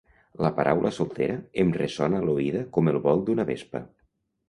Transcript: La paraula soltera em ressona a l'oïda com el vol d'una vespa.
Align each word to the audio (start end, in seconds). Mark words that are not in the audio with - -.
La 0.45 0.49
paraula 0.59 0.91
soltera 0.95 1.35
em 1.65 1.75
ressona 1.81 2.25
a 2.25 2.25
l'oïda 2.25 2.67
com 2.79 2.93
el 2.95 3.01
vol 3.09 3.27
d'una 3.29 3.51
vespa. 3.55 3.89